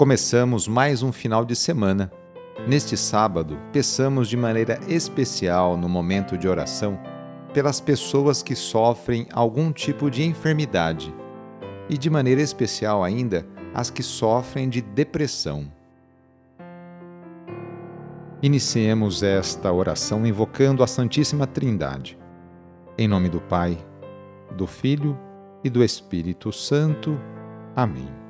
Começamos 0.00 0.66
mais 0.66 1.02
um 1.02 1.12
final 1.12 1.44
de 1.44 1.54
semana. 1.54 2.10
Neste 2.66 2.96
sábado, 2.96 3.58
peçamos 3.70 4.30
de 4.30 4.34
maneira 4.34 4.80
especial 4.88 5.76
no 5.76 5.90
momento 5.90 6.38
de 6.38 6.48
oração 6.48 6.98
pelas 7.52 7.82
pessoas 7.82 8.42
que 8.42 8.56
sofrem 8.56 9.26
algum 9.30 9.70
tipo 9.70 10.10
de 10.10 10.22
enfermidade 10.22 11.14
e 11.86 11.98
de 11.98 12.08
maneira 12.08 12.40
especial 12.40 13.04
ainda 13.04 13.46
as 13.74 13.90
que 13.90 14.02
sofrem 14.02 14.70
de 14.70 14.80
depressão. 14.80 15.70
Iniciemos 18.42 19.22
esta 19.22 19.70
oração 19.70 20.26
invocando 20.26 20.82
a 20.82 20.86
Santíssima 20.86 21.46
Trindade. 21.46 22.18
Em 22.96 23.06
nome 23.06 23.28
do 23.28 23.42
Pai, 23.42 23.76
do 24.56 24.66
Filho 24.66 25.14
e 25.62 25.68
do 25.68 25.84
Espírito 25.84 26.50
Santo. 26.50 27.20
Amém. 27.76 28.29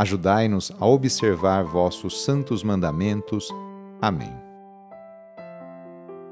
Ajudai-nos 0.00 0.72
a 0.80 0.86
observar 0.86 1.62
vossos 1.62 2.24
santos 2.24 2.64
mandamentos. 2.64 3.50
Amém. 4.00 4.32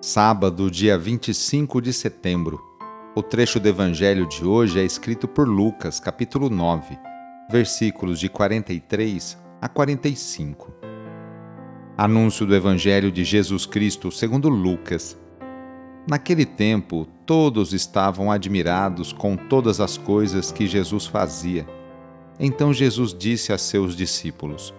Sábado, 0.00 0.68
dia 0.68 0.98
25 0.98 1.80
de 1.80 1.92
setembro. 1.92 2.60
O 3.14 3.22
trecho 3.22 3.60
do 3.60 3.68
evangelho 3.68 4.26
de 4.26 4.44
hoje 4.44 4.80
é 4.80 4.82
escrito 4.82 5.28
por 5.28 5.46
Lucas, 5.46 6.00
capítulo 6.00 6.50
9, 6.50 6.98
versículos 7.52 8.18
de 8.18 8.28
43 8.28 9.38
a 9.60 9.68
45. 9.68 10.74
Anúncio 11.96 12.44
do 12.44 12.56
Evangelho 12.56 13.12
de 13.12 13.22
Jesus 13.22 13.64
Cristo 13.64 14.10
segundo 14.10 14.48
Lucas. 14.48 15.16
Naquele 16.08 16.44
tempo, 16.44 17.06
todos 17.24 17.72
estavam 17.72 18.28
admirados 18.28 19.12
com 19.12 19.36
todas 19.36 19.78
as 19.78 19.96
coisas 19.96 20.50
que 20.50 20.66
Jesus 20.66 21.06
fazia. 21.06 21.64
Então 22.44 22.74
Jesus 22.74 23.14
disse 23.14 23.52
a 23.52 23.56
seus 23.56 23.94
discípulos: 23.94 24.74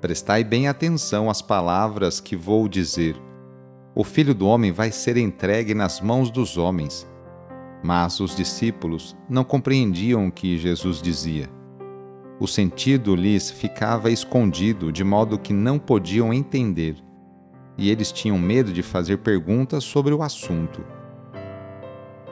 Prestai 0.00 0.42
bem 0.42 0.66
atenção 0.66 1.30
às 1.30 1.40
palavras 1.40 2.18
que 2.18 2.34
vou 2.34 2.68
dizer. 2.68 3.14
O 3.94 4.02
filho 4.02 4.34
do 4.34 4.48
homem 4.48 4.72
vai 4.72 4.90
ser 4.90 5.16
entregue 5.16 5.74
nas 5.74 6.00
mãos 6.00 6.28
dos 6.28 6.58
homens. 6.58 7.08
Mas 7.84 8.18
os 8.18 8.34
discípulos 8.34 9.16
não 9.28 9.44
compreendiam 9.44 10.26
o 10.26 10.32
que 10.32 10.58
Jesus 10.58 11.00
dizia. 11.00 11.48
O 12.40 12.48
sentido 12.48 13.14
lhes 13.14 13.48
ficava 13.48 14.10
escondido, 14.10 14.90
de 14.90 15.04
modo 15.04 15.38
que 15.38 15.52
não 15.52 15.78
podiam 15.78 16.34
entender, 16.34 16.96
e 17.76 17.90
eles 17.90 18.10
tinham 18.10 18.38
medo 18.38 18.72
de 18.72 18.82
fazer 18.82 19.18
perguntas 19.18 19.84
sobre 19.84 20.12
o 20.12 20.20
assunto. 20.20 20.84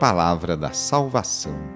Palavra 0.00 0.56
da 0.56 0.72
Salvação. 0.72 1.75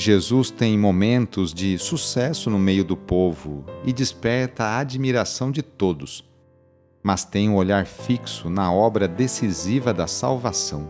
Jesus 0.00 0.48
tem 0.48 0.78
momentos 0.78 1.52
de 1.52 1.76
sucesso 1.76 2.48
no 2.48 2.58
meio 2.58 2.84
do 2.84 2.96
povo 2.96 3.64
e 3.84 3.92
desperta 3.92 4.62
a 4.62 4.78
admiração 4.78 5.50
de 5.50 5.60
todos, 5.60 6.24
mas 7.02 7.24
tem 7.24 7.48
um 7.48 7.56
olhar 7.56 7.84
fixo 7.84 8.48
na 8.48 8.72
obra 8.72 9.08
decisiva 9.08 9.92
da 9.92 10.06
salvação. 10.06 10.88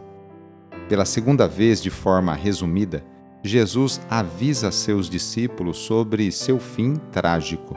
Pela 0.91 1.07
segunda 1.07 1.49
vez, 1.49 1.81
de 1.81 1.89
forma 1.89 2.35
resumida, 2.35 3.03
Jesus 3.43 3.99
avisa 4.11 4.71
seus 4.71 5.09
discípulos 5.09 5.79
sobre 5.79 6.31
seu 6.31 6.61
fim 6.61 6.97
trágico. 7.11 7.75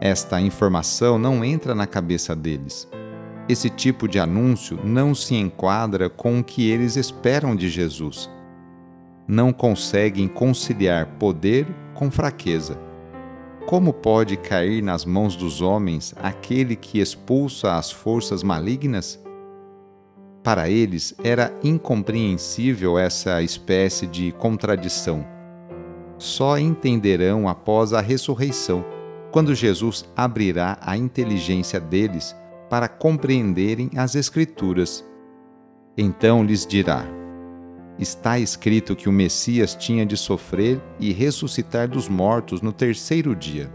Esta 0.00 0.40
informação 0.40 1.18
não 1.18 1.44
entra 1.44 1.74
na 1.74 1.86
cabeça 1.86 2.34
deles. 2.34 2.88
Esse 3.50 3.68
tipo 3.68 4.08
de 4.08 4.18
anúncio 4.18 4.80
não 4.82 5.14
se 5.14 5.34
enquadra 5.34 6.08
com 6.08 6.38
o 6.38 6.44
que 6.44 6.70
eles 6.70 6.96
esperam 6.96 7.54
de 7.54 7.68
Jesus. 7.68 8.34
Não 9.28 9.52
conseguem 9.52 10.28
conciliar 10.28 11.06
poder 11.18 11.66
com 11.94 12.10
fraqueza. 12.10 12.78
Como 13.66 13.92
pode 13.92 14.36
cair 14.36 14.80
nas 14.82 15.04
mãos 15.04 15.34
dos 15.34 15.60
homens 15.60 16.14
aquele 16.22 16.76
que 16.76 17.00
expulsa 17.00 17.74
as 17.74 17.90
forças 17.90 18.44
malignas? 18.44 19.20
Para 20.44 20.70
eles 20.70 21.12
era 21.24 21.52
incompreensível 21.64 22.96
essa 22.96 23.42
espécie 23.42 24.06
de 24.06 24.30
contradição. 24.30 25.26
Só 26.18 26.56
entenderão 26.56 27.48
após 27.48 27.92
a 27.92 28.00
ressurreição, 28.00 28.84
quando 29.32 29.56
Jesus 29.56 30.08
abrirá 30.16 30.78
a 30.80 30.96
inteligência 30.96 31.80
deles 31.80 32.34
para 32.70 32.88
compreenderem 32.88 33.90
as 33.96 34.14
Escrituras. 34.14 35.04
Então 35.98 36.44
lhes 36.44 36.64
dirá: 36.64 37.04
Está 37.98 38.38
escrito 38.38 38.94
que 38.94 39.08
o 39.08 39.12
Messias 39.12 39.74
tinha 39.74 40.04
de 40.04 40.18
sofrer 40.18 40.80
e 41.00 41.12
ressuscitar 41.12 41.88
dos 41.88 42.08
mortos 42.08 42.60
no 42.60 42.70
terceiro 42.70 43.34
dia. 43.34 43.70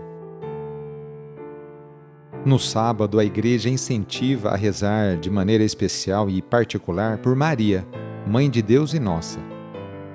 No 2.46 2.60
sábado, 2.60 3.20
a 3.20 3.26
igreja 3.26 3.70
incentiva 3.70 4.50
a 4.50 4.56
rezar 4.56 5.18
de 5.18 5.30
maneira 5.30 5.64
especial 5.64 6.30
e 6.30 6.42
particular 6.42 7.18
por 7.18 7.36
Maria, 7.36 7.86
Mãe 8.28 8.48
de 8.50 8.62
Deus 8.62 8.94
e 8.94 9.00
nossa. 9.00 9.40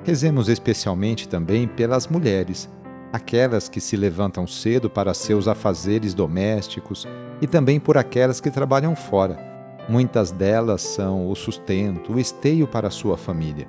Rezemos 0.04 0.48
especialmente 0.48 1.28
também 1.28 1.66
pelas 1.66 2.06
mulheres, 2.06 2.68
aquelas 3.12 3.68
que 3.68 3.80
se 3.80 3.96
levantam 3.96 4.46
cedo 4.46 4.88
para 4.88 5.14
seus 5.14 5.48
afazeres 5.48 6.14
domésticos 6.14 7.08
e 7.40 7.46
também 7.46 7.80
por 7.80 7.98
aquelas 7.98 8.40
que 8.40 8.52
trabalham 8.52 8.94
fora. 8.94 9.36
Muitas 9.88 10.30
delas 10.30 10.82
são 10.82 11.28
o 11.28 11.34
sustento, 11.34 12.12
o 12.12 12.20
esteio 12.20 12.68
para 12.68 12.90
sua 12.90 13.16
família. 13.16 13.66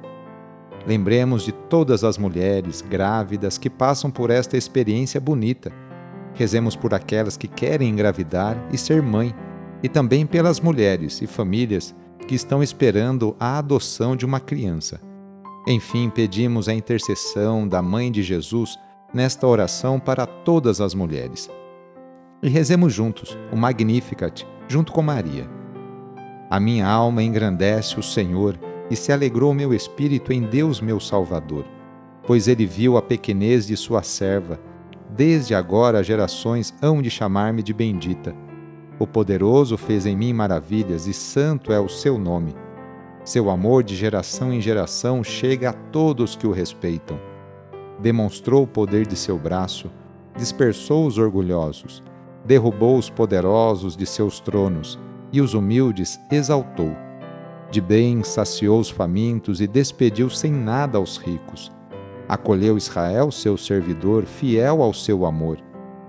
Lembremos 0.88 1.44
de 1.44 1.52
todas 1.52 2.04
as 2.04 2.18
mulheres 2.18 2.82
grávidas 2.82 3.58
que 3.58 3.70
passam 3.70 4.10
por 4.10 4.30
esta 4.30 4.56
experiência 4.58 5.20
bonita 5.20 5.72
Rezemos 6.38 6.76
por 6.76 6.94
aquelas 6.94 7.36
que 7.36 7.48
querem 7.48 7.90
engravidar 7.90 8.64
e 8.72 8.78
ser 8.78 9.02
mãe, 9.02 9.34
e 9.82 9.90
também 9.90 10.26
pelas 10.26 10.60
mulheres 10.60 11.20
e 11.22 11.28
famílias 11.28 11.96
que 12.28 12.36
estão 12.36 12.62
esperando 12.62 13.36
a 13.40 13.58
adoção 13.58 14.16
de 14.16 14.24
uma 14.26 14.40
criança. 14.40 15.02
Enfim, 15.68 16.10
pedimos 16.10 16.70
a 16.70 16.74
intercessão 16.74 17.68
da 17.68 17.82
Mãe 17.82 18.12
de 18.12 18.22
Jesus 18.22 18.78
nesta 19.14 19.48
oração 19.48 20.00
para 20.00 20.26
todas 20.28 20.80
as 20.80 20.94
mulheres. 20.94 21.50
E 22.42 22.50
rezemos 22.50 22.94
juntos 22.94 23.36
o 23.52 23.58
Magnificat, 23.58 24.46
junto 24.68 24.92
com 24.92 25.02
Maria. 25.02 25.50
A 26.50 26.60
minha 26.60 26.88
alma 26.88 27.24
engrandece 27.24 28.00
o 28.00 28.04
Senhor 28.04 28.58
e 28.90 28.96
se 28.96 29.12
alegrou 29.12 29.54
meu 29.54 29.74
espírito 29.74 30.32
em 30.32 30.42
Deus 30.42 30.82
meu 30.82 31.00
Salvador, 31.00 31.66
pois 32.26 32.48
ele 32.48 32.66
viu 32.66 32.98
a 32.98 33.02
pequenez 33.02 33.68
de 33.68 33.76
sua 33.76 34.04
serva 34.04 34.60
Desde 35.10 35.56
agora 35.56 36.04
gerações 36.04 36.74
hão 36.82 37.02
de 37.02 37.10
chamar-me 37.10 37.64
de 37.64 37.74
bendita. 37.74 38.36
O 39.00 39.08
poderoso 39.08 39.78
fez 39.78 40.06
em 40.06 40.16
mim 40.16 40.34
maravilhas 40.34 41.08
e 41.08 41.14
santo 41.14 41.72
é 41.72 41.80
o 41.80 41.88
seu 41.88 42.18
nome. 42.18 42.54
Seu 43.24 43.50
amor 43.50 43.84
de 43.84 43.96
geração 43.96 44.54
em 44.54 44.60
geração 44.60 45.24
chega 45.24 45.70
a 45.70 45.74
todos 45.74 46.36
que 46.36 46.46
o 46.46 46.52
respeitam. 46.52 47.20
Demonstrou 48.00 48.64
o 48.64 48.68
poder 48.68 49.08
de 49.08 49.16
seu 49.16 49.38
braço, 49.38 49.90
dispersou 50.36 51.08
os 51.08 51.18
orgulhosos, 51.18 52.04
derrubou 52.46 52.98
os 52.98 53.10
poderosos 53.10 53.96
de 53.96 54.06
seus 54.06 54.40
tronos 54.40 55.00
e 55.32 55.42
os 55.42 55.54
humildes 55.54 56.20
exaltou. 56.32 56.96
De 57.70 57.82
bem 57.82 58.24
saciou 58.24 58.80
os 58.80 58.90
famintos 58.90 59.62
e 59.62 59.68
despediu 59.68 60.30
sem 60.30 60.52
nada 60.52 60.98
aos 60.98 61.18
ricos 61.18 61.72
Acolheu 62.28 62.78
Israel, 62.78 63.32
seu 63.32 63.56
servidor, 63.56 64.26
fiel 64.26 64.82
ao 64.82 64.94
seu 64.94 65.26
amor, 65.26 65.60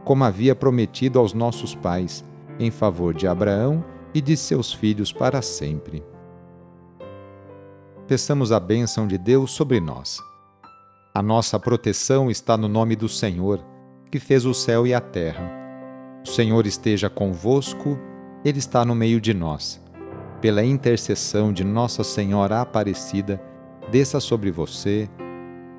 como 0.05 0.25
havia 0.25 0.55
prometido 0.55 1.19
aos 1.19 1.33
nossos 1.33 1.77
pais, 1.77 2.25
em 2.59 2.73
favor 2.73 3.15
de 3.15 3.29
Abraão 3.29 3.85
e 4.13 4.21
de 4.21 4.37
seus 4.37 4.73
filhos 4.73 5.13
para 5.13 5.41
sempre. 5.41 6.03
Peçamos 8.09 8.51
a 8.51 8.59
bênção 8.59 9.07
de 9.07 9.17
Deus 9.17 9.53
sobre 9.53 9.79
nós. 9.79 10.19
A 11.15 11.23
nossa 11.23 11.59
proteção 11.59 12.31
está 12.31 12.57
no 12.57 12.67
nome 12.67 12.97
do 12.97 13.09
Senhor, 13.09 13.65
que 14.11 14.19
fez 14.19 14.45
o 14.45 14.55
céu 14.55 14.87
e 14.87 14.95
a 14.95 15.01
terra. 15.01 15.53
O 16.27 16.29
Senhor 16.29 16.67
esteja 16.67 17.09
convosco, 17.09 17.97
Ele 18.45 18.59
está 18.59 18.85
no 18.85 18.95
meio 18.95 19.21
de 19.21 19.33
nós. 19.33 19.81
Pela 20.41 20.65
intercessão 20.65 21.53
de 21.53 21.65
Nossa 21.65 22.05
Senhora 22.05 22.61
Aparecida, 22.61 23.43
desça 23.91 24.21
sobre 24.21 24.53
você, 24.53 25.09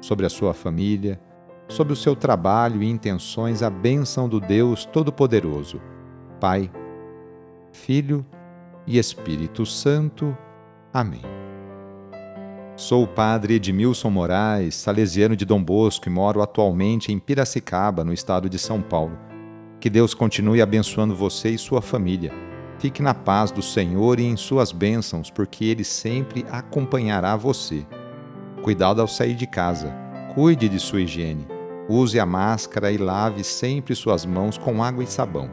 sobre 0.01 0.25
a 0.25 0.29
sua 0.29 0.53
família, 0.53 1.17
sobre 1.69 1.94
o 1.94 1.95
seu 1.95 2.13
trabalho 2.13 2.83
e 2.83 2.89
intenções 2.89 3.63
a 3.63 3.69
bênção 3.69 4.27
do 4.27 4.39
Deus 4.41 4.83
Todo-Poderoso, 4.83 5.81
Pai, 6.41 6.69
Filho 7.71 8.25
e 8.85 8.97
Espírito 8.97 9.65
Santo. 9.65 10.35
Amém. 10.91 11.21
Sou 12.75 13.03
o 13.03 13.07
padre 13.07 13.55
Edmilson 13.55 14.09
Moraes, 14.09 14.75
salesiano 14.75 15.38
de 15.38 15.45
Dom 15.45 15.63
Bosco 15.63 16.09
e 16.09 16.12
moro 16.12 16.41
atualmente 16.41 17.13
em 17.13 17.19
Piracicaba, 17.19 18.03
no 18.03 18.12
estado 18.12 18.50
de 18.50 18.59
São 18.59 18.81
Paulo. 18.81 19.17
Que 19.79 19.89
Deus 19.89 20.13
continue 20.13 20.62
abençoando 20.62 21.15
você 21.15 21.50
e 21.50 21.57
sua 21.57 21.81
família. 21.81 22.49
Fique 22.79 23.01
na 23.01 23.13
paz 23.13 23.51
do 23.51 23.61
Senhor 23.61 24.21
e 24.21 24.23
em 24.23 24.37
suas 24.37 24.71
bênçãos, 24.71 25.29
porque 25.29 25.65
Ele 25.65 25.83
sempre 25.83 26.45
acompanhará 26.49 27.35
você. 27.35 27.85
Cuidado 28.63 29.01
ao 29.01 29.07
sair 29.07 29.35
de 29.35 29.45
casa. 29.45 29.93
Cuide 30.33 30.69
de 30.69 30.79
sua 30.79 31.01
higiene. 31.01 31.45
Use 31.89 32.17
a 32.17 32.25
máscara 32.25 32.89
e 32.89 32.97
lave 32.97 33.43
sempre 33.43 33.93
suas 33.95 34.25
mãos 34.25 34.57
com 34.57 34.81
água 34.81 35.03
e 35.03 35.07
sabão. 35.07 35.49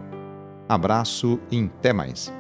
Abraço 0.69 1.41
e 1.51 1.65
até 1.65 1.93
mais. 1.93 2.33